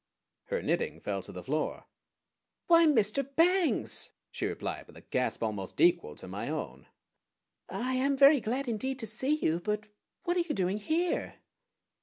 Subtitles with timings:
[0.45, 1.85] Her knitting fell to the floor.
[2.65, 3.35] "Why Mr.
[3.35, 6.87] Bangs!" she replied, with a gasp almost equal to my own.
[7.69, 9.83] "I am very glad indeed to see you; but
[10.23, 11.35] what are you doing here?"